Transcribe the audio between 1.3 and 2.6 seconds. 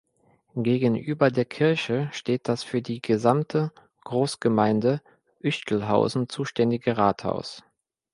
Kirche steht